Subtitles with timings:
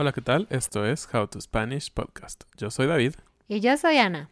[0.00, 0.46] Hola, ¿qué tal?
[0.48, 2.44] Esto es How to Spanish Podcast.
[2.56, 3.16] Yo soy David.
[3.48, 4.30] Y yo soy Ana.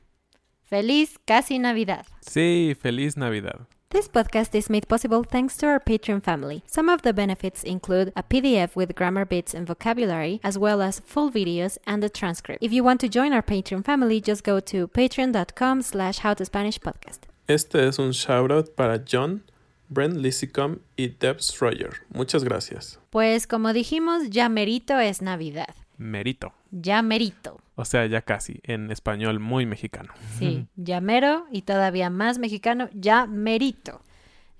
[0.62, 2.06] Feliz casi Navidad.
[2.22, 3.66] Sí, feliz Navidad.
[3.90, 6.62] This podcast is made possible thanks to our Patreon family.
[6.66, 11.00] Some of the benefits include a PDF with grammar bits and vocabulary, as well as
[11.00, 12.64] full videos and a transcript.
[12.64, 17.28] If you want to join our Patreon family, just go to patreon.com slash howtospanishpodcast.
[17.46, 19.42] Este es un shoutout para John,
[19.88, 21.90] Brent Lissicom y Debs Roger.
[22.10, 23.00] Muchas gracias.
[23.10, 25.74] Pues como dijimos, ya merito es Navidad.
[25.96, 26.52] Merito.
[26.70, 27.60] Ya merito.
[27.74, 30.12] O sea, ya casi, en español muy mexicano.
[30.38, 34.02] Sí, ya mero y todavía más mexicano, ya merito.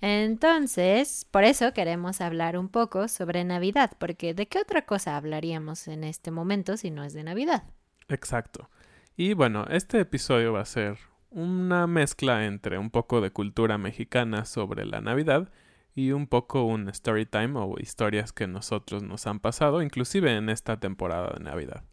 [0.00, 5.88] Entonces, por eso queremos hablar un poco sobre Navidad, porque ¿de qué otra cosa hablaríamos
[5.88, 7.64] en este momento si no es de Navidad?
[8.08, 8.70] Exacto.
[9.16, 10.98] Y bueno, este episodio va a ser
[11.30, 15.50] una mezcla entre un poco de cultura mexicana sobre la Navidad
[15.94, 20.48] y un poco un story time o historias que nosotros nos han pasado, inclusive en
[20.48, 21.84] esta temporada de Navidad.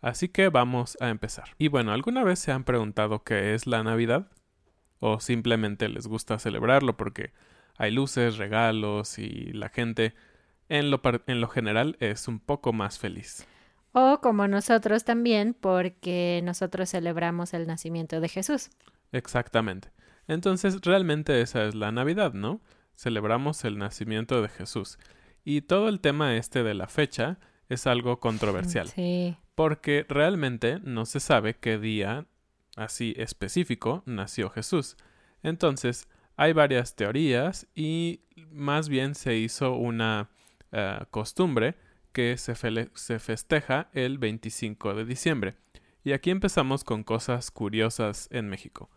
[0.00, 1.50] Así que vamos a empezar.
[1.56, 4.30] Y bueno, ¿alguna vez se han preguntado qué es la Navidad?
[4.98, 7.32] ¿O simplemente les gusta celebrarlo porque
[7.78, 10.14] hay luces, regalos y la gente
[10.68, 13.46] en lo, en lo general es un poco más feliz?
[13.96, 18.70] O como nosotros también, porque nosotros celebramos el nacimiento de Jesús.
[19.12, 19.88] Exactamente.
[20.26, 22.60] Entonces, realmente esa es la Navidad, ¿no?
[22.96, 24.98] Celebramos el nacimiento de Jesús.
[25.44, 27.38] Y todo el tema este de la fecha
[27.68, 28.88] es algo controversial.
[28.88, 29.36] Sí.
[29.54, 32.26] Porque realmente no se sabe qué día
[32.74, 34.96] así específico nació Jesús.
[35.44, 40.30] Entonces, hay varias teorías y más bien se hizo una
[40.72, 41.76] eh, costumbre
[42.14, 45.56] que se, festeja el 25 de diciembre.
[46.04, 48.88] Y aquí empezamos con cosas curiosas en México.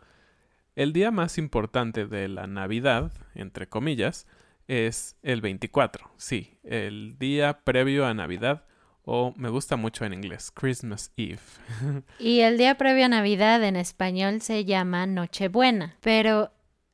[0.75, 4.27] El día más importante de la Navidad, entre comillas,
[4.67, 6.11] es el 24.
[6.17, 8.65] Sí, el día previo a Navidad
[9.03, 11.39] o me gusta mucho en inglés, Christmas Eve.
[12.19, 16.51] y el día previo a Navidad en español se llama Nochebuena, pero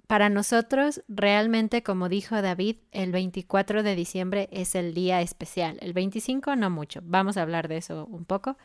[0.08, 5.78] para nosotros, realmente, como dijo David, el 24 de diciembre es el día especial.
[5.81, 7.00] El 25 no mucho.
[7.03, 8.58] Vamos a hablar de eso un poco.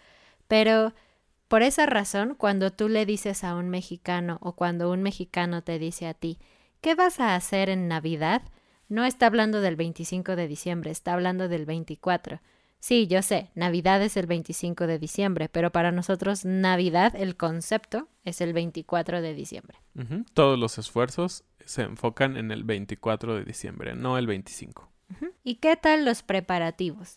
[0.48, 0.94] Pero
[1.48, 5.78] por esa razón, cuando tú le dices a un mexicano o cuando un mexicano te
[5.78, 6.38] dice a ti,
[6.80, 8.42] ¿qué vas a hacer en Navidad?
[8.88, 12.40] No está hablando del 25 de diciembre, está hablando del 24.
[12.80, 18.08] Sí, yo sé, Navidad es el 25 de diciembre, pero para nosotros Navidad, el concepto,
[18.24, 19.78] es el 24 de diciembre.
[20.32, 24.90] Todos los esfuerzos se enfocan en el 24 de diciembre, no el 25.
[25.42, 27.16] ¿Y qué tal los preparativos?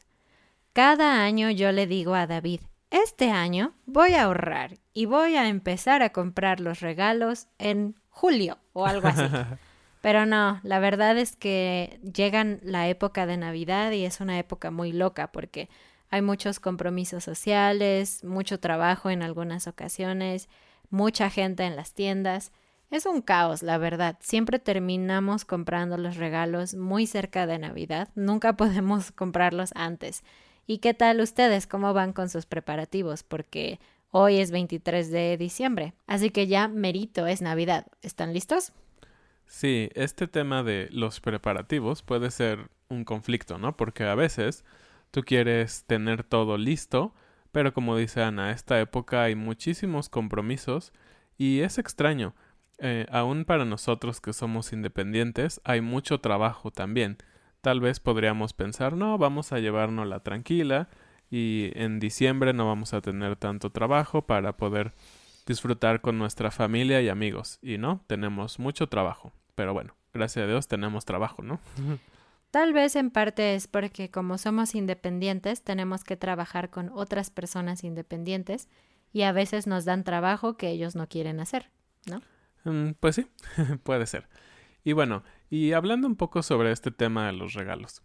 [0.74, 5.48] Cada año yo le digo a David, este año voy a ahorrar y voy a
[5.48, 9.24] empezar a comprar los regalos en julio o algo así.
[10.02, 14.72] Pero no, la verdad es que llegan la época de Navidad y es una época
[14.72, 15.70] muy loca porque
[16.10, 20.50] hay muchos compromisos sociales, mucho trabajo en algunas ocasiones,
[20.90, 22.52] mucha gente en las tiendas.
[22.90, 24.18] Es un caos, la verdad.
[24.20, 28.10] Siempre terminamos comprando los regalos muy cerca de Navidad.
[28.16, 30.24] Nunca podemos comprarlos antes.
[30.68, 31.68] ¿Y qué tal ustedes?
[31.68, 33.24] ¿Cómo van con sus preparativos?
[33.24, 35.94] Porque hoy es 23 de diciembre.
[36.08, 37.88] Así que ya merito es Navidad.
[38.02, 38.74] ¿Están listos?
[39.52, 43.76] Sí, este tema de los preparativos puede ser un conflicto, ¿no?
[43.76, 44.64] Porque a veces
[45.12, 47.14] tú quieres tener todo listo,
[47.52, 50.94] pero como dice Ana, esta época hay muchísimos compromisos
[51.38, 52.34] y es extraño
[52.80, 57.18] eh, aún para nosotros que somos independientes, hay mucho trabajo también.
[57.60, 60.88] Tal vez podríamos pensar, no, vamos a llevárnosla tranquila
[61.30, 64.94] y en diciembre no vamos a tener tanto trabajo para poder
[65.46, 67.60] disfrutar con nuestra familia y amigos.
[67.62, 69.34] Y no, tenemos mucho trabajo.
[69.62, 71.60] Pero bueno, gracias a Dios tenemos trabajo, ¿no?
[72.50, 77.84] Tal vez en parte es porque como somos independientes tenemos que trabajar con otras personas
[77.84, 78.70] independientes
[79.14, 81.70] y a veces nos dan trabajo que ellos no quieren hacer,
[82.08, 82.24] ¿no?
[82.64, 83.28] Mm, pues sí,
[83.84, 84.30] puede ser.
[84.84, 85.22] Y bueno,
[85.52, 88.02] y hablando un poco sobre este tema de los regalos.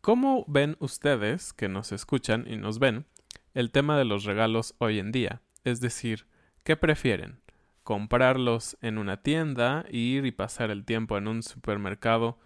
[0.00, 3.06] ¿Cómo ven ustedes, que nos escuchan y nos ven,
[3.54, 5.42] el tema de los regalos hoy en día?
[5.62, 6.26] Es decir,
[6.64, 7.40] ¿qué prefieren?
[7.82, 12.38] ¿Comprarlos en una tienda, ir y pasar el tiempo en un supermercado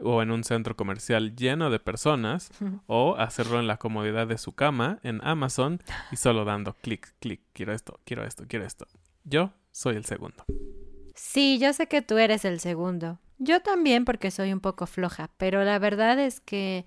[0.00, 2.50] o en un centro comercial lleno de personas
[2.86, 5.80] o hacerlo en la comodidad de su cama en Amazon
[6.10, 8.86] y solo dando clic, clic, quiero esto, quiero esto, quiero esto?
[9.24, 10.44] Yo soy el segundo.
[11.14, 13.18] Sí, yo sé que tú eres el segundo.
[13.38, 16.86] Yo también porque soy un poco floja, pero la verdad es que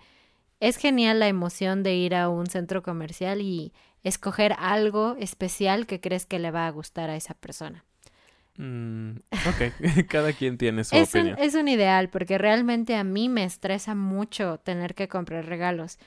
[0.60, 6.00] es genial la emoción de ir a un centro comercial y escoger algo especial que
[6.00, 7.86] crees que le va a gustar a esa persona.
[8.58, 9.74] Mm, ok,
[10.10, 11.36] cada quien tiene su es opinión.
[11.38, 16.00] Un, es un ideal porque realmente a mí me estresa mucho tener que comprar regalos.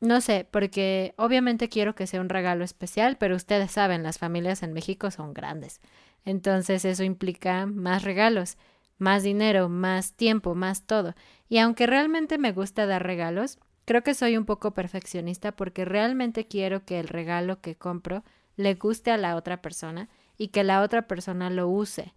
[0.00, 4.62] No sé, porque obviamente quiero que sea un regalo especial, pero ustedes saben, las familias
[4.62, 5.80] en México son grandes.
[6.24, 8.58] Entonces eso implica más regalos,
[8.98, 11.14] más dinero, más tiempo, más todo.
[11.48, 16.46] Y aunque realmente me gusta dar regalos, creo que soy un poco perfeccionista porque realmente
[16.46, 18.22] quiero que el regalo que compro
[18.56, 20.08] le guste a la otra persona
[20.38, 22.14] y que la otra persona lo use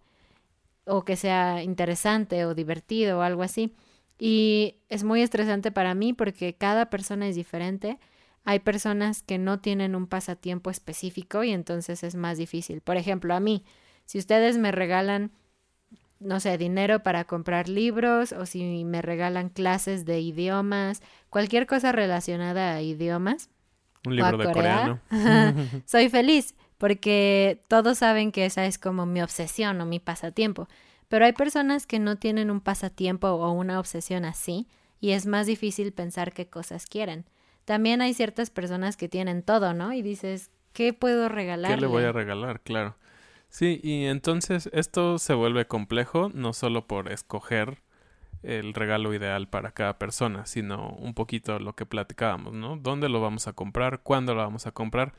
[0.84, 3.74] o que sea interesante o divertido o algo así.
[4.18, 7.98] Y es muy estresante para mí porque cada persona es diferente.
[8.44, 12.80] Hay personas que no tienen un pasatiempo específico y entonces es más difícil.
[12.80, 13.64] Por ejemplo, a mí,
[14.04, 15.30] si ustedes me regalan,
[16.18, 21.92] no sé, dinero para comprar libros o si me regalan clases de idiomas, cualquier cosa
[21.92, 23.48] relacionada a idiomas.
[24.04, 25.00] Un libro de coreano.
[25.86, 30.66] soy feliz porque todos saben que esa es como mi obsesión o mi pasatiempo.
[31.08, 34.66] Pero hay personas que no tienen un pasatiempo o una obsesión así
[34.98, 37.26] y es más difícil pensar qué cosas quieren.
[37.66, 39.92] También hay ciertas personas que tienen todo, ¿no?
[39.92, 41.74] Y dices, ¿qué puedo regalar?
[41.74, 42.62] ¿Qué le voy a regalar?
[42.62, 42.96] Claro.
[43.50, 47.82] Sí, y entonces esto se vuelve complejo no solo por escoger
[48.42, 52.78] el regalo ideal para cada persona, sino un poquito lo que platicábamos, ¿no?
[52.78, 54.00] ¿Dónde lo vamos a comprar?
[54.02, 55.12] ¿Cuándo lo vamos a comprar?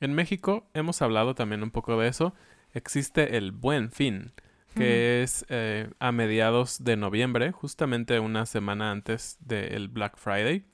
[0.00, 2.34] En México hemos hablado también un poco de eso.
[2.72, 4.32] Existe el buen fin,
[4.74, 10.64] que es eh, a mediados de noviembre, justamente una semana antes del Black Friday.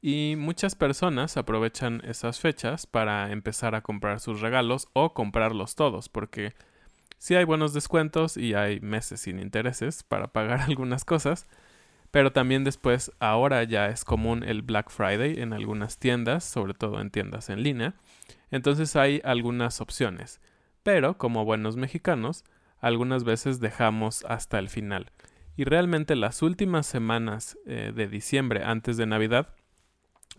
[0.00, 6.08] Y muchas personas aprovechan esas fechas para empezar a comprar sus regalos o comprarlos todos,
[6.08, 6.54] porque
[7.18, 11.46] sí hay buenos descuentos y hay meses sin intereses para pagar algunas cosas,
[12.16, 16.98] pero también después ahora ya es común el Black Friday en algunas tiendas, sobre todo
[17.02, 17.92] en tiendas en línea,
[18.50, 20.40] entonces hay algunas opciones,
[20.82, 22.42] pero como buenos mexicanos,
[22.80, 25.12] algunas veces dejamos hasta el final.
[25.56, 29.48] Y realmente las últimas semanas eh, de diciembre antes de Navidad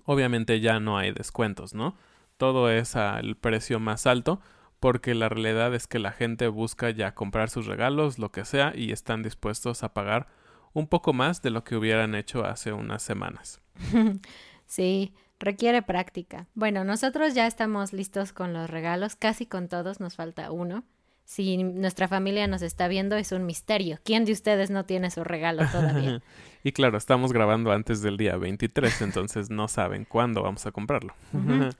[0.03, 1.95] obviamente ya no hay descuentos, ¿no?
[2.37, 4.41] Todo es al precio más alto
[4.79, 8.73] porque la realidad es que la gente busca ya comprar sus regalos, lo que sea,
[8.75, 10.25] y están dispuestos a pagar
[10.73, 13.61] un poco más de lo que hubieran hecho hace unas semanas.
[14.67, 16.47] Sí, requiere práctica.
[16.53, 20.83] Bueno, nosotros ya estamos listos con los regalos, casi con todos, nos falta uno.
[21.23, 23.99] Si nuestra familia nos está viendo, es un misterio.
[24.03, 26.21] ¿Quién de ustedes no tiene su regalo todavía?
[26.63, 31.13] y claro, estamos grabando antes del día 23, entonces no saben cuándo vamos a comprarlo.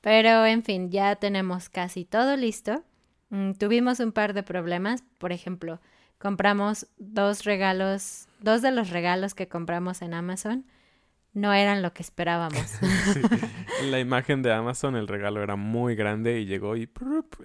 [0.00, 2.82] Pero, en fin, ya tenemos casi todo listo.
[3.30, 5.02] Mm, tuvimos un par de problemas.
[5.18, 5.80] Por ejemplo,
[6.18, 10.64] compramos dos regalos, dos de los regalos que compramos en Amazon
[11.32, 12.82] no eran lo que esperábamos.
[13.80, 16.88] En la imagen de Amazon el regalo era muy grande y llegó y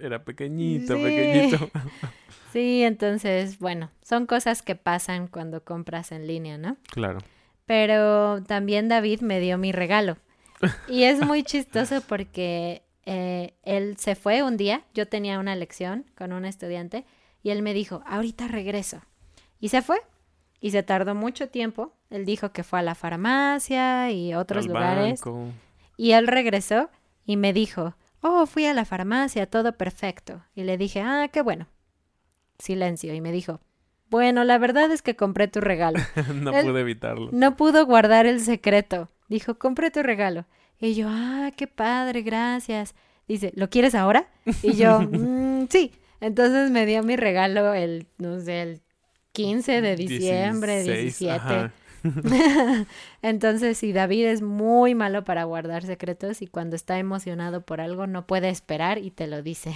[0.00, 1.70] era pequeñito, pequeñito.
[2.52, 6.76] sí, entonces, bueno, son cosas que pasan cuando compras en línea, ¿no?
[6.90, 7.18] Claro.
[7.66, 10.18] Pero también David me dio mi regalo.
[10.88, 16.06] Y es muy chistoso porque eh, él se fue un día, yo tenía una lección
[16.16, 17.04] con un estudiante
[17.42, 19.02] Y él me dijo, ahorita regreso.
[19.60, 20.00] Y se fue.
[20.64, 21.92] Y se tardó mucho tiempo.
[22.08, 25.20] Él dijo que fue a la farmacia y otros Al lugares.
[25.20, 25.48] banco.
[25.98, 26.88] Y él regresó
[27.26, 30.42] y me dijo, oh, fui a la farmacia, todo perfecto.
[30.54, 31.66] Y le dije, ah, qué bueno.
[32.58, 33.12] Silencio.
[33.12, 33.60] Y me dijo,
[34.08, 35.98] bueno, la verdad es que compré tu regalo.
[36.34, 37.28] no Él- pude evitarlo.
[37.32, 39.10] No pudo guardar el secreto.
[39.28, 40.46] Dijo, compré tu regalo.
[40.80, 42.94] Y yo, ah, qué padre, gracias.
[43.28, 44.28] Dice, ¿lo quieres ahora?
[44.62, 45.92] Y yo, "Mm, sí.
[46.20, 48.80] Entonces me dio mi regalo el, no sé, el
[49.34, 51.34] 15 de diciembre, 16, 17.
[51.34, 51.72] ajá.
[53.22, 58.06] Entonces, sí, David es muy malo para guardar secretos y cuando está emocionado por algo
[58.06, 59.74] no puede esperar y te lo dice.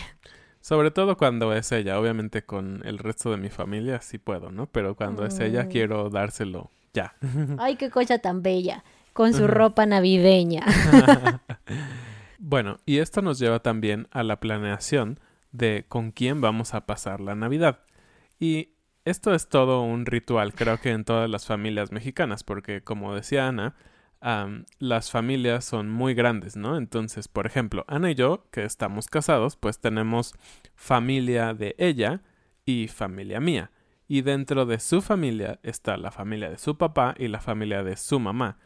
[0.61, 1.99] Sobre todo cuando es ella.
[1.99, 4.67] Obviamente con el resto de mi familia sí puedo, ¿no?
[4.67, 5.69] Pero cuando es ella Mm.
[5.69, 7.15] quiero dárselo ya.
[7.59, 10.65] Ay, qué cosa tan bella, con su ropa navideña.
[12.41, 15.19] Bueno, y esto nos lleva también a la planeación
[15.51, 17.81] de con quién vamos a pasar la Navidad.
[18.39, 18.71] Y
[19.09, 23.49] esto es todo un ritual, creo que en todas las familias mexicanas, porque como decía
[23.49, 23.75] Ana,
[24.79, 26.77] las familias son muy grandes, ¿no?
[26.77, 30.35] Entonces, por ejemplo, Ana y yo, que estamos casados, pues tenemos
[30.75, 32.23] familia de ella
[32.65, 33.71] y familia mía.
[34.09, 37.97] Y dentro de su familia está la familia de su papá y la familia de
[37.97, 38.59] su mamá.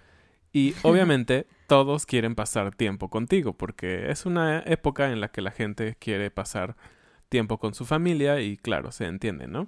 [0.52, 5.50] Y obviamente todos quieren pasar tiempo contigo, porque es una época en la que la
[5.50, 6.76] gente quiere pasar
[7.28, 9.66] tiempo con su familia y claro, se entiende, ¿no?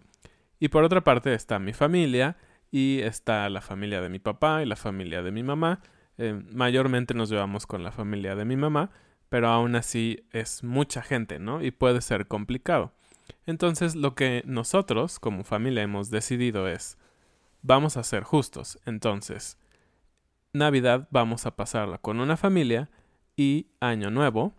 [0.65, 2.39] Y por otra parte está mi familia
[2.71, 5.83] y está la familia de mi papá y la familia de mi mamá.
[6.17, 8.89] Eh, mayormente nos llevamos con la familia de mi mamá,
[9.29, 11.63] pero aún así es mucha gente, ¿no?
[11.63, 12.95] Y puede ser complicado.
[13.45, 16.97] Entonces lo que nosotros como familia hemos decidido es,
[17.61, 18.79] vamos a ser justos.
[18.87, 19.59] Entonces,
[20.55, 22.89] Navidad vamos a pasarla con una familia
[23.37, 24.55] y Año Nuevo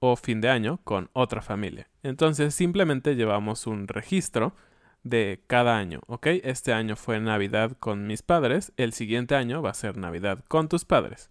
[0.00, 1.88] o fin de año con otra familia.
[2.02, 4.54] Entonces simplemente llevamos un registro
[5.02, 6.26] de cada año, ¿ok?
[6.44, 10.68] Este año fue Navidad con mis padres, el siguiente año va a ser Navidad con
[10.68, 11.30] tus padres.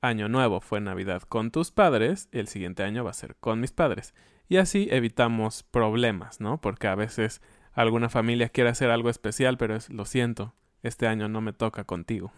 [0.00, 3.72] Año Nuevo fue Navidad con tus padres, el siguiente año va a ser con mis
[3.72, 4.14] padres.
[4.48, 6.60] Y así evitamos problemas, ¿no?
[6.60, 7.40] Porque a veces
[7.72, 11.84] alguna familia quiere hacer algo especial, pero es, lo siento, este año no me toca
[11.84, 12.32] contigo.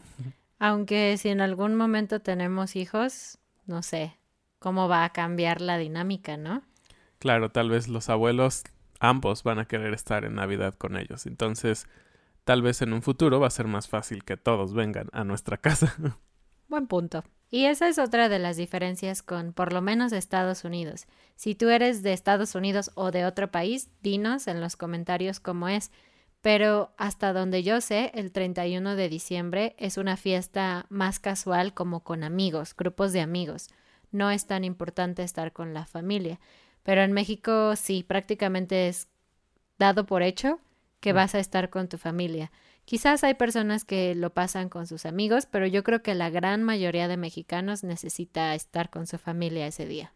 [0.59, 4.17] Aunque si en algún momento tenemos hijos, no sé
[4.59, 6.63] cómo va a cambiar la dinámica, ¿no?
[7.19, 8.65] Claro, tal vez los abuelos
[8.99, 11.27] ambos van a querer estar en Navidad con ellos.
[11.27, 11.87] Entonces,
[12.45, 15.59] tal vez en un futuro va a ser más fácil que todos vengan a nuestra
[15.59, 15.95] casa.
[16.69, 17.25] Buen punto.
[17.51, 21.07] Y esa es otra de las diferencias con por lo menos Estados Unidos.
[21.35, 25.69] Si tú eres de Estados Unidos o de otro país, dinos en los comentarios cómo
[25.69, 25.91] es.
[26.43, 32.05] Pero hasta donde yo sé, el 31 de diciembre es una fiesta más casual como
[32.05, 33.71] con amigos, grupos de amigos.
[34.13, 36.39] No es tan importante estar con la familia.
[36.89, 39.09] Pero en México sí, prácticamente es
[39.79, 40.59] dado por hecho
[41.01, 42.51] que vas a estar con tu familia.
[42.87, 46.63] Quizás hay personas que lo pasan con sus amigos, pero yo creo que la gran
[46.63, 50.15] mayoría de mexicanos necesita estar con su familia ese día.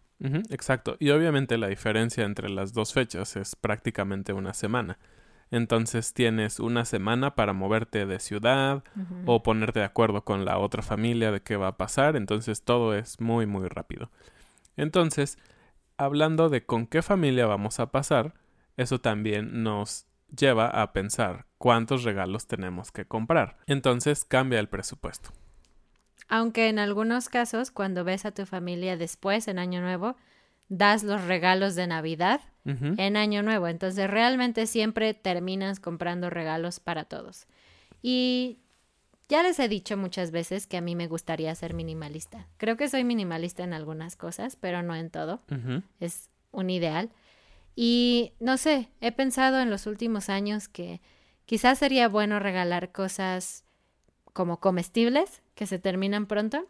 [0.48, 0.96] Exacto.
[0.98, 4.98] Y obviamente la diferencia entre las dos fechas es prácticamente una semana.
[5.50, 8.82] Entonces tienes una semana para moverte de ciudad
[9.26, 12.16] o ponerte de acuerdo con la otra familia de qué va a pasar.
[12.16, 14.10] Entonces todo es muy, muy rápido.
[14.78, 15.36] Entonces,
[16.04, 18.34] hablando de con qué familia vamos a pasar,
[18.76, 20.06] eso también nos
[20.36, 23.58] lleva a pensar cuántos regalos tenemos que comprar.
[23.66, 25.30] Entonces cambia el presupuesto.
[26.28, 30.16] Aunque en algunos casos, cuando ves a tu familia después, en Año Nuevo,
[30.68, 33.66] das los regalos de Navidad en Año Nuevo.
[33.68, 37.46] Entonces realmente siempre terminas comprando regalos para todos.
[38.00, 38.61] Y
[39.32, 42.48] ya les he dicho muchas veces que a mí me gustaría ser minimalista.
[42.58, 45.40] Creo que soy minimalista en algunas cosas, pero no en todo.
[46.00, 47.08] Es un ideal.
[47.74, 51.00] Y no sé, he pensado en los últimos años que
[51.46, 53.64] quizás sería bueno regalar cosas
[54.34, 56.66] como comestibles que se terminan pronto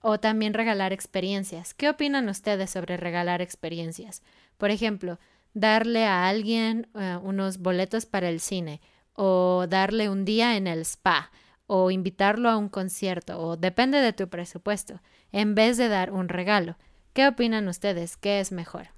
[0.00, 1.74] o también regalar experiencias.
[1.74, 4.22] ¿Qué opinan ustedes sobre regalar experiencias?
[4.56, 5.18] Por ejemplo,
[5.52, 8.80] darle a alguien eh, unos boletos para el cine
[9.12, 11.30] o darle un día en el spa
[11.66, 15.00] o invitarlo a un concierto o depende de tu presupuesto
[15.32, 16.76] en vez de dar un regalo.
[17.12, 18.16] ¿Qué opinan ustedes?
[18.16, 18.88] ¿Qué es mejor?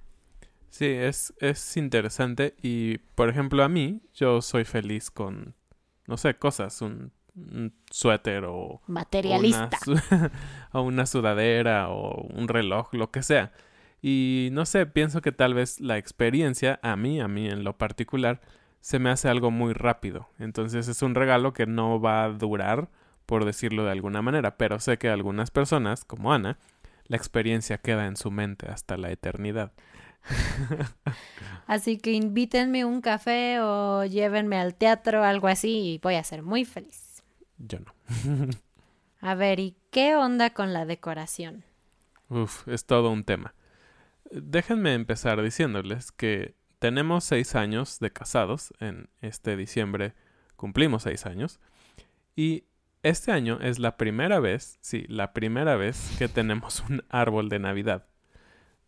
[0.71, 5.55] Sí, es, es interesante y, por ejemplo, a mí, yo soy feliz con,
[6.07, 9.79] no sé, cosas, un, un suéter o Materialista.
[9.87, 10.33] Una,
[10.73, 13.53] o una sudadera o un reloj, lo que sea.
[14.03, 17.77] Y no sé, pienso que tal vez la experiencia, a mí, a mí en lo
[17.77, 18.41] particular,
[18.87, 20.29] se me hace algo muy rápido.
[20.39, 22.89] Entonces es un regalo que no va a durar,
[23.27, 26.57] por decirlo de alguna manera, pero sé que algunas personas, como Ana,
[27.09, 29.73] la experiencia queda en su mente hasta la eternidad.
[31.67, 36.45] Así que invítenme un café o llévenme al teatro, algo así, y voy a ser
[36.45, 37.25] muy feliz.
[37.59, 37.93] Yo no.
[39.21, 41.65] A ver, ¿y qué onda con la decoración?
[42.29, 43.53] Uf, es todo un tema.
[44.31, 48.73] Déjenme empezar diciéndoles que tenemos seis años de casados.
[48.81, 50.15] En este diciembre
[50.57, 51.61] cumplimos seis años.
[52.35, 52.65] Y
[53.03, 57.59] este año es la primera vez, sí, la primera vez que tenemos un árbol de
[57.59, 58.07] Navidad.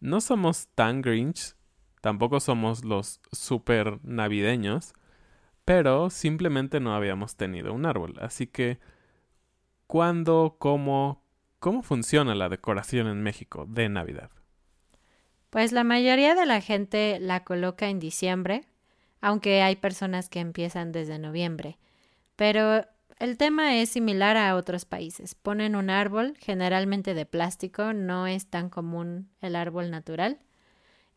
[0.01, 1.55] No somos tan Grinch,
[2.01, 4.93] tampoco somos los super navideños,
[5.65, 8.15] pero simplemente no habíamos tenido un árbol.
[8.21, 8.79] Así que,
[9.87, 11.25] ¿cuándo, cómo,
[11.59, 14.31] cómo funciona la decoración en México de Navidad?
[15.51, 18.65] Pues la mayoría de la gente la coloca en diciembre,
[19.21, 21.79] aunque hay personas que empiezan desde noviembre.
[22.37, 22.85] Pero
[23.19, 25.35] el tema es similar a otros países.
[25.35, 30.39] Ponen un árbol, generalmente de plástico, no es tan común el árbol natural,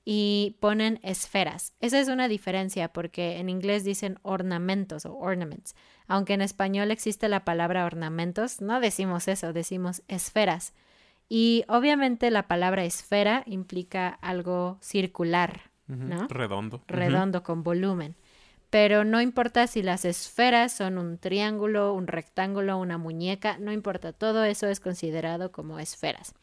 [0.03, 1.73] y ponen esferas.
[1.79, 5.75] Esa es una diferencia porque en inglés dicen ornamentos o ornaments,
[6.07, 10.73] aunque en español existe la palabra ornamentos, no decimos eso, decimos esferas.
[11.33, 16.27] Y obviamente la palabra esfera implica algo circular, ¿no?
[16.27, 16.83] Redondo.
[16.87, 18.17] Redondo, con volumen.
[18.69, 24.11] Pero no importa si las esferas son un triángulo, un rectángulo, una muñeca, no importa,
[24.11, 26.33] todo eso es considerado como esferas.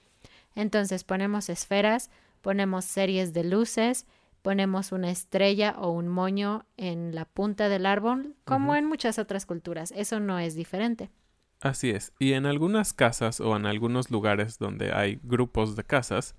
[0.54, 4.07] Entonces ponemos esferas, ponemos series de luces,
[4.40, 9.45] ponemos una estrella o un moño en la punta del árbol, como en muchas otras
[9.45, 9.92] culturas.
[9.95, 11.11] Eso no es diferente.
[11.60, 12.12] Así es.
[12.18, 16.36] Y en algunas casas o en algunos lugares donde hay grupos de casas,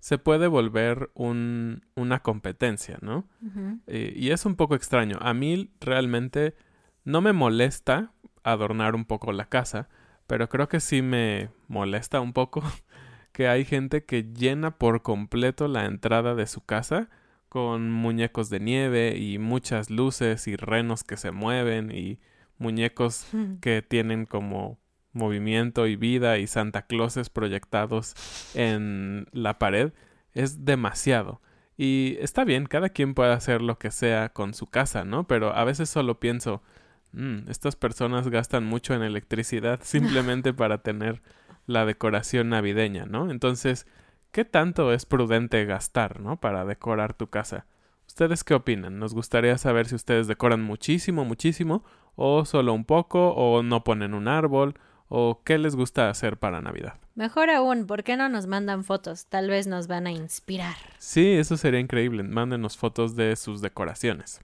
[0.00, 3.26] se puede volver un, una competencia, ¿no?
[3.86, 5.18] Eh, y es un poco extraño.
[5.20, 6.54] A mí realmente
[7.04, 8.12] no me molesta
[8.44, 9.88] adornar un poco la casa,
[10.26, 12.62] pero creo que sí me molesta un poco
[13.32, 17.08] que hay gente que llena por completo la entrada de su casa
[17.48, 22.20] con muñecos de nieve y muchas luces y renos que se mueven y
[22.58, 23.26] muñecos
[23.60, 24.78] que tienen como
[25.12, 28.14] movimiento y vida y Santa Clauses proyectados
[28.54, 29.92] en la pared
[30.34, 31.40] es demasiado.
[31.76, 35.26] Y está bien, cada quien puede hacer lo que sea con su casa, ¿no?
[35.26, 36.62] Pero a veces solo pienso,
[37.12, 41.22] mm, estas personas gastan mucho en electricidad simplemente para tener
[41.66, 43.30] la decoración navideña, ¿no?
[43.30, 43.86] Entonces,
[44.32, 46.40] ¿qué tanto es prudente gastar, ¿no?
[46.40, 47.66] Para decorar tu casa.
[48.06, 48.98] ¿Ustedes qué opinan?
[48.98, 51.84] Nos gustaría saber si ustedes decoran muchísimo, muchísimo,
[52.18, 54.74] o solo un poco, o no ponen un árbol,
[55.08, 56.94] ¿O qué les gusta hacer para Navidad?
[57.14, 59.26] Mejor aún, ¿por qué no nos mandan fotos?
[59.26, 60.76] Tal vez nos van a inspirar.
[60.98, 62.22] Sí, eso sería increíble.
[62.22, 64.40] Mándenos fotos de sus decoraciones.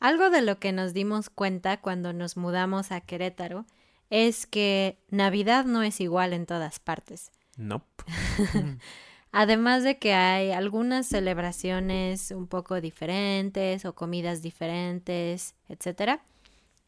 [0.00, 3.66] Algo de lo que nos dimos cuenta cuando nos mudamos a Querétaro
[4.08, 7.30] es que Navidad no es igual en todas partes.
[7.58, 7.84] No.
[9.32, 16.22] Además de que hay algunas celebraciones un poco diferentes o comidas diferentes, etcétera.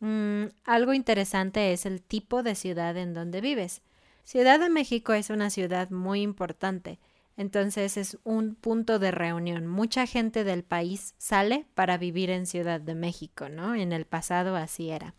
[0.02, 3.82] Mm, algo interesante es el tipo de ciudad en donde vives.
[4.24, 6.98] Ciudad de México es una ciudad muy importante,
[7.36, 9.68] entonces es un punto de reunión.
[9.68, 13.76] Mucha gente del país sale para vivir en Ciudad de México, ¿no?
[13.76, 15.14] En el pasado así era.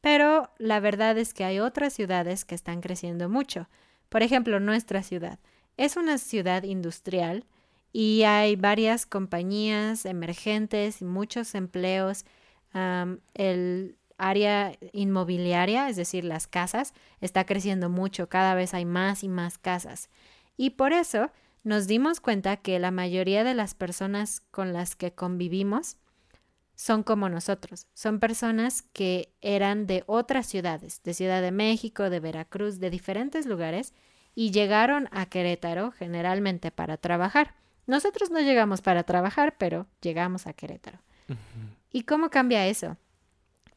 [0.00, 3.68] Pero la verdad es que hay otras ciudades que están creciendo mucho.
[4.08, 5.38] Por ejemplo, nuestra ciudad.
[5.76, 7.44] Es una ciudad industrial
[7.92, 12.24] y hay varias compañías emergentes y muchos empleos
[12.72, 19.28] el área inmobiliaria, es decir, las casas, está creciendo mucho, cada vez hay más y
[19.28, 20.10] más casas.
[20.56, 21.30] Y por eso
[21.64, 25.96] nos dimos cuenta que la mayoría de las personas con las que convivimos
[26.74, 32.20] son como nosotros, son personas que eran de otras ciudades, de Ciudad de México, de
[32.20, 33.92] Veracruz, de diferentes lugares,
[34.34, 37.54] y llegaron a Querétaro generalmente para trabajar.
[37.86, 41.00] Nosotros no llegamos para trabajar, pero llegamos a Querétaro.
[41.92, 42.96] ¿Y cómo cambia eso?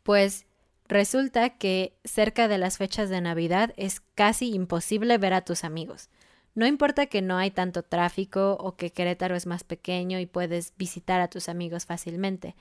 [0.04, 0.45] Pues
[0.88, 6.10] resulta que cerca de las fechas de Navidad es casi imposible ver a tus amigos.
[6.56, 10.73] No importa que no hay tanto tráfico o que Querétaro es más pequeño y puedes
[10.78, 12.56] visitar a tus amigos fácilmente.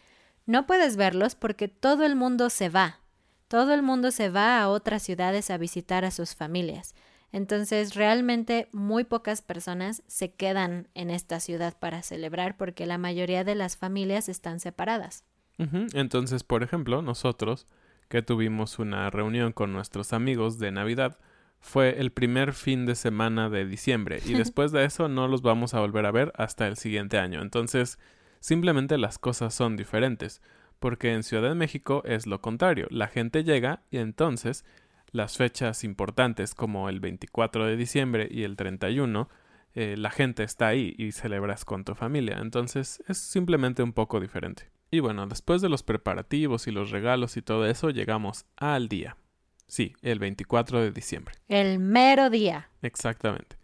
[0.46, 3.00] No puedes verlos porque todo el mundo se va.
[3.48, 6.94] Todo el mundo se va a otras ciudades a visitar a sus familias.
[7.32, 13.44] Entonces, realmente muy pocas personas se quedan en esta ciudad para celebrar porque la mayoría
[13.44, 15.24] de las familias están separadas.
[15.58, 17.66] Entonces, por ejemplo, nosotros
[18.08, 21.18] que tuvimos una reunión con nuestros amigos de Navidad
[21.60, 25.74] fue el primer fin de semana de diciembre y después de eso no los vamos
[25.74, 27.40] a volver a ver hasta el siguiente año.
[27.40, 27.98] Entonces,
[28.40, 30.42] simplemente las cosas son diferentes,
[30.80, 32.88] porque en Ciudad de México es lo contrario.
[32.90, 34.64] La gente llega y entonces
[35.12, 39.28] las fechas importantes como el 24 de diciembre y el 31
[39.74, 42.38] eh, la gente está ahí y celebras con tu familia.
[42.40, 44.70] Entonces es simplemente un poco diferente.
[44.94, 49.16] Y bueno, después de los preparativos y los regalos y todo eso, llegamos al día.
[49.66, 51.34] Sí, el 24 de diciembre.
[51.48, 52.68] El mero día.
[52.82, 53.56] Exactamente.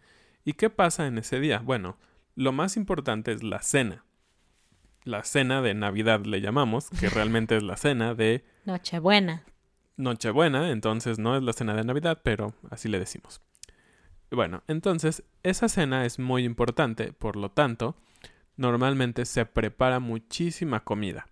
[0.43, 1.59] ¿Y qué pasa en ese día?
[1.59, 1.99] Bueno,
[2.33, 4.05] lo más importante es la cena.
[5.03, 9.43] La cena de Navidad le llamamos, que realmente es la cena de Nochebuena.
[9.97, 13.39] Nochebuena, entonces no es la cena de Navidad, pero así le decimos.
[14.31, 17.95] Bueno, entonces esa cena es muy importante, por lo tanto,
[18.59, 21.27] normalmente se prepara muchísima comida.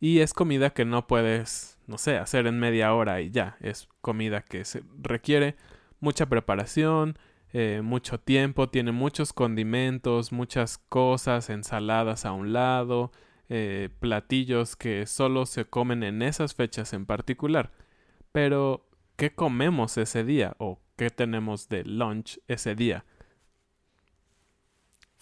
[0.00, 3.56] Y es comida que no puedes, no sé, hacer en media hora y ya.
[3.60, 5.54] Es comida que se requiere
[6.00, 7.18] mucha preparación,
[7.52, 13.12] eh, mucho tiempo, tiene muchos condimentos, muchas cosas, ensaladas a un lado,
[13.50, 17.70] eh, platillos que solo se comen en esas fechas en particular.
[18.32, 23.04] Pero, ¿qué comemos ese día o qué tenemos de lunch ese día?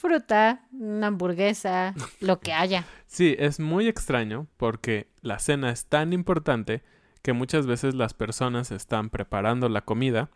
[0.00, 2.86] Fruta, una hamburguesa, lo que haya.
[3.06, 6.82] Sí, es muy extraño porque la cena es tan importante
[7.22, 10.30] que muchas veces las personas están preparando la comida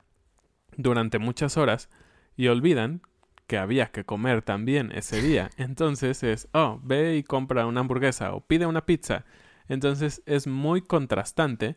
[0.76, 1.88] durante muchas horas
[2.36, 3.00] y olvidan
[3.46, 5.48] que había que comer también ese día.
[5.56, 9.24] Entonces es, oh, ve y compra una hamburguesa o pide una pizza.
[9.68, 11.76] Entonces es muy contrastante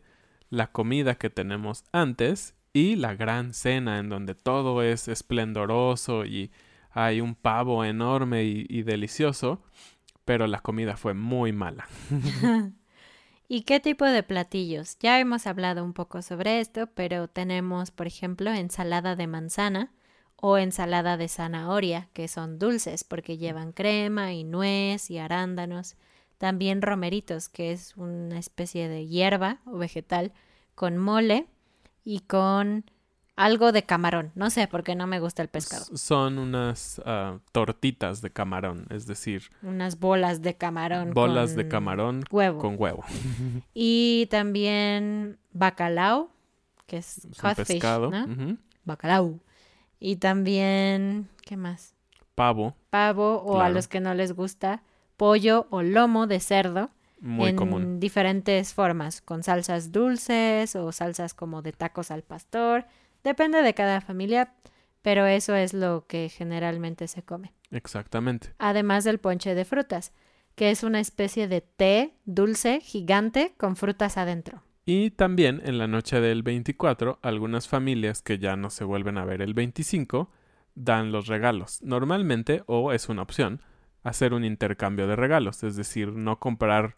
[0.50, 6.50] la comida que tenemos antes y la gran cena en donde todo es esplendoroso y
[6.90, 9.62] hay un pavo enorme y, delicioso,
[10.24, 11.86] pero la comida fue muy mala.
[13.48, 14.98] ¿Y qué tipo de platillos?
[14.98, 19.92] Ya hemos hablado un poco sobre esto, pero tenemos, por ejemplo, ensalada de manzana
[20.36, 25.96] o ensalada de zanahoria, que son dulces porque llevan crema y nuez y arándanos.
[26.36, 30.32] También romeritos, que es una especie de hierba o vegetal
[30.74, 31.46] con mole
[32.04, 32.84] y con
[33.38, 34.32] algo de camarón.
[34.34, 35.84] No sé, porque no me gusta el pescado.
[35.96, 39.44] Son unas ah, tortitas de camarón, es decir.
[39.62, 41.14] Unas bolas de camarón.
[41.14, 42.58] Bolas de camarón huevo.
[42.58, 43.04] con huevo.
[43.74, 46.30] y también bacalao,
[46.86, 48.10] que es, pescado.
[48.84, 49.38] Bacalao.
[50.00, 51.94] Y también, ¿qué más?
[52.34, 52.74] Pavo.
[52.90, 54.82] Pavo o a los que no les gusta,
[55.16, 56.90] pollo o lomo de cerdo.
[57.20, 62.86] Muy en diferentes formas, con salsas dulces o salsas como de tacos al pastor
[63.24, 64.54] Depende de cada familia,
[65.02, 67.52] pero eso es lo que generalmente se come.
[67.70, 68.54] Exactamente.
[68.58, 70.12] Además del ponche de frutas,
[70.54, 74.62] que es una especie de té dulce gigante con frutas adentro.
[74.84, 79.24] Y también en la noche del 24, algunas familias que ya no se vuelven a
[79.24, 80.30] ver el 25
[80.74, 81.82] dan los regalos.
[81.82, 83.60] Normalmente, o es una opción,
[84.02, 86.96] hacer un intercambio de regalos, es decir, no comprar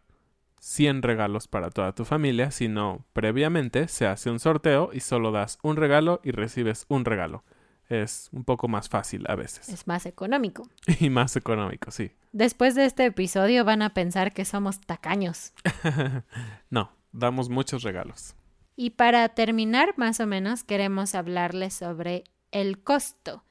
[0.60, 5.58] 100 regalos para toda tu familia, sino previamente se hace un sorteo y solo das
[5.62, 7.44] un regalo y recibes un regalo.
[7.88, 9.68] Es un poco más fácil a veces.
[9.68, 10.68] Es más económico.
[11.00, 12.12] Y más económico, sí.
[12.32, 15.52] Después de este episodio van a pensar que somos tacaños.
[16.70, 18.36] no, damos muchos regalos.
[18.76, 23.44] Y para terminar, más o menos, queremos hablarles sobre el costo.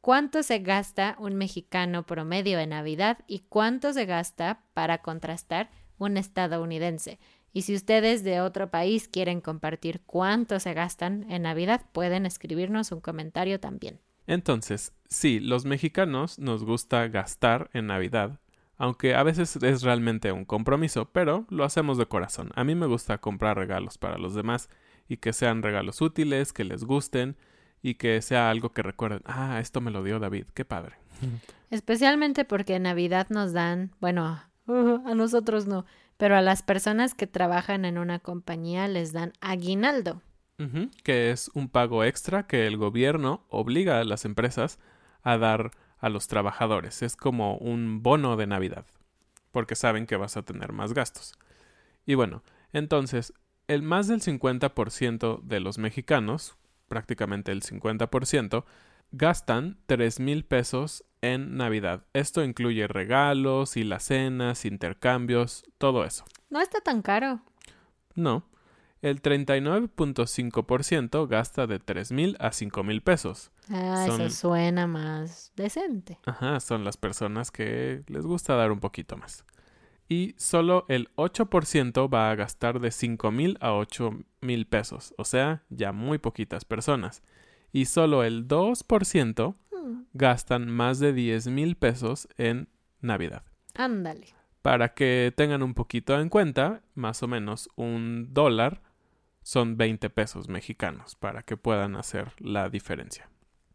[0.00, 6.16] ¿Cuánto se gasta un mexicano promedio en Navidad y cuánto se gasta para contrastar un
[6.16, 7.18] estadounidense.
[7.52, 12.92] Y si ustedes de otro país quieren compartir cuánto se gastan en Navidad, pueden escribirnos
[12.92, 14.00] un comentario también.
[14.26, 18.40] Entonces, sí, los mexicanos nos gusta gastar en Navidad,
[18.76, 22.50] aunque a veces es realmente un compromiso, pero lo hacemos de corazón.
[22.54, 24.68] A mí me gusta comprar regalos para los demás
[25.08, 27.36] y que sean regalos útiles, que les gusten
[27.82, 30.96] y que sea algo que recuerden, ah, esto me lo dio David, qué padre.
[31.70, 34.42] Especialmente porque en Navidad nos dan, bueno,
[35.06, 40.22] a nosotros no, pero a las personas que trabajan en una compañía les dan aguinaldo.
[41.04, 44.78] que es un pago extra que el gobierno obliga a las empresas
[45.22, 47.02] a dar a los trabajadores.
[47.02, 48.86] Es como un bono de Navidad,
[49.50, 51.34] porque saben que vas a tener más gastos.
[52.06, 53.34] Y bueno, entonces,
[53.68, 56.56] el más del 50% de los mexicanos,
[56.88, 58.64] prácticamente el 50%,
[59.12, 62.04] gastan tres mil pesos en Navidad.
[62.12, 66.24] Esto incluye regalos y las cenas, intercambios, todo eso.
[66.50, 67.40] No está tan caro.
[68.14, 68.44] No.
[69.02, 73.50] El 39.5% gasta de tres mil a cinco mil pesos.
[73.70, 76.18] Ah, eso suena más decente.
[76.24, 79.44] Ajá, son las personas que les gusta dar un poquito más.
[80.08, 85.24] Y solo el 8% va a gastar de cinco mil a ocho mil pesos, o
[85.24, 87.22] sea, ya muy poquitas personas
[87.76, 89.65] y solo el 2% hmm.
[90.12, 92.68] Gastan más de 10 mil pesos en
[93.00, 93.42] Navidad.
[93.74, 94.34] Ándale.
[94.62, 98.82] Para que tengan un poquito en cuenta, más o menos un dólar
[99.42, 103.30] son 20 pesos mexicanos para que puedan hacer la diferencia.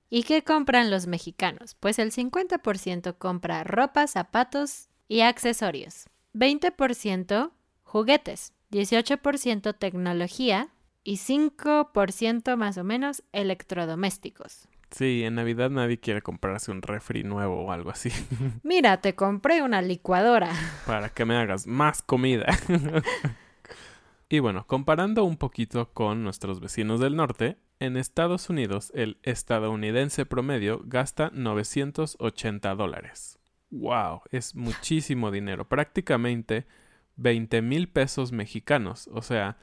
[0.10, 1.76] ¿Y qué compran los mexicanos?
[1.80, 6.10] Pues el 50% compra ropa, zapatos y accesorios.
[6.34, 7.52] 20%
[7.84, 10.70] juguetes, 18% tecnología
[11.04, 14.68] y 5% más o menos electrodomésticos.
[14.92, 18.12] Sí, en Navidad nadie quiere comprarse un refri nuevo o algo así.
[18.64, 20.52] Mira, te compré una licuadora.
[20.86, 22.46] Para que me hagas más comida.
[24.30, 30.26] y bueno, comparando un poquito con nuestros vecinos del norte, en Estados Unidos el estadounidense
[30.26, 33.40] promedio gasta 980 dólares.
[33.72, 34.22] ¡Wow!
[34.30, 35.70] Es muchísimo dinero.
[35.70, 36.68] Prácticamente
[37.16, 39.10] 20 mil pesos mexicanos.
[39.14, 39.58] O sea,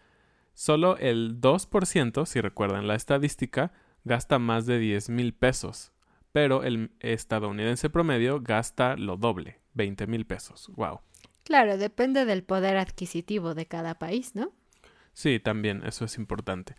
[0.55, 3.73] solo el 2%, si recuerdan la estadística,
[4.04, 5.92] gasta más de 10 mil pesos,
[6.32, 10.70] pero el estadounidense promedio gasta lo doble, 20 mil pesos.
[10.76, 11.00] ¡Wow!
[11.44, 14.52] Claro, depende del poder adquisitivo de cada país, ¿no?
[15.14, 16.76] Sí, también, eso es importante.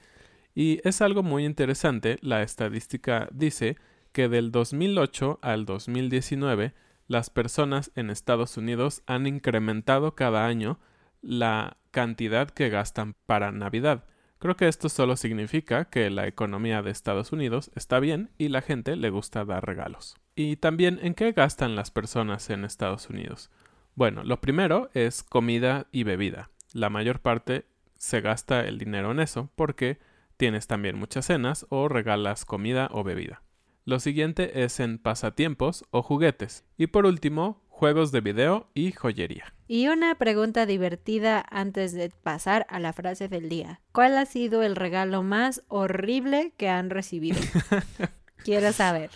[0.53, 3.77] Y es algo muy interesante, la estadística dice
[4.12, 6.73] que del 2008 al 2019,
[7.08, 10.79] las personas en Estados Unidos han incrementado cada año
[11.21, 14.05] la cantidad que gastan para Navidad.
[14.39, 18.62] Creo que esto solo significa que la economía de Estados Unidos está bien y la
[18.62, 20.15] gente le gusta dar regalos.
[20.34, 23.52] Y también en qué gastan las personas en Estados Unidos.
[23.95, 26.52] Bueno, lo primero es comida y bebida.
[26.71, 27.65] La mayor parte
[27.97, 29.99] se gasta el dinero en eso porque
[30.38, 33.43] tienes también muchas cenas o regalas comida o bebida.
[33.84, 36.63] Lo siguiente es en pasatiempos o juguetes.
[36.78, 39.54] Y por último, juegos de video y joyería.
[39.65, 43.80] Y una pregunta divertida antes de pasar a la frase del día.
[43.94, 47.39] ¿Cuál ha sido el regalo más horrible que han recibido?
[48.44, 49.12] Quiero saber.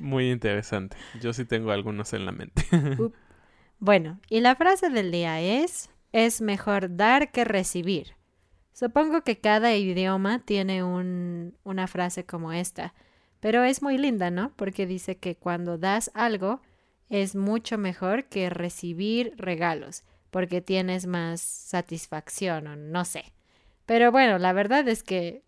[0.00, 0.96] Muy interesante.
[1.20, 2.64] Yo sí tengo algunos en la mente.
[3.78, 8.14] bueno, y la frase del día es, es mejor dar que recibir.
[8.72, 12.94] Supongo que cada idioma tiene un, una frase como esta,
[13.40, 14.54] pero es muy linda, ¿no?
[14.56, 16.62] Porque dice que cuando das algo,
[17.10, 23.32] es mucho mejor que recibir regalos, porque tienes más satisfacción o no sé.
[23.84, 25.42] Pero bueno, la verdad es que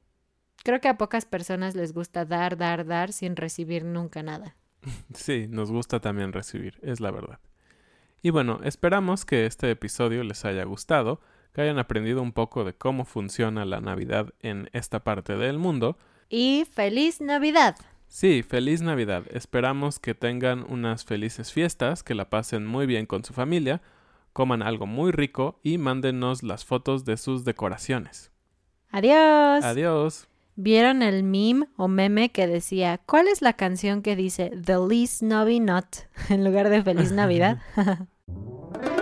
[0.65, 4.57] creo que a pocas personas les gusta dar, dar, dar sin recibir nunca nada.
[5.15, 7.39] Sí, nos gusta también recibir, es la verdad.
[8.21, 11.21] Y bueno, esperamos que este episodio les haya gustado,
[11.53, 15.99] que hayan aprendido un poco de cómo funciona la Navidad en esta parte del mundo.
[16.29, 17.77] Y feliz Navidad.
[18.13, 19.25] Sí, feliz Navidad.
[19.31, 23.81] Esperamos que tengan unas felices fiestas, que la pasen muy bien con su familia,
[24.35, 28.31] coman algo muy rico y mándenos las fotos de sus decoraciones.
[28.91, 29.65] Adiós.
[29.65, 30.29] Adiós.
[30.57, 35.21] ¿Vieron el meme o meme que decía, ¿cuál es la canción que dice The Least
[35.21, 35.87] Snobby Not
[36.29, 37.63] en lugar de Feliz Navidad?